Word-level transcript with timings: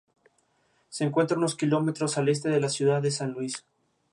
Se 0.89 1.03
encuentra 1.03 1.37
unos 1.37 1.55
kilómetros 1.55 2.17
al 2.17 2.27
este 2.29 2.49
de 2.49 2.59
la 2.59 2.69
ciudad 2.69 3.03
de 3.03 3.11
San 3.11 3.33
Luis. 3.33 3.63